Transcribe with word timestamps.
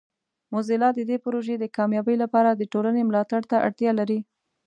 موزیلا 0.53 0.89
د 0.95 0.99
دې 1.09 1.17
پروژې 1.25 1.55
د 1.59 1.65
کامیابۍ 1.77 2.15
لپاره 2.23 2.49
د 2.53 2.61
ټولنې 2.73 3.01
ملاتړ 3.09 3.41
ته 3.49 3.57
اړتیا 3.67 3.91
لري. 3.99 4.19